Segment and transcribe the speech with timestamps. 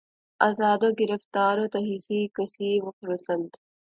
[0.39, 3.49] آزاد و گرفتار و تہی کیسہ و خورسند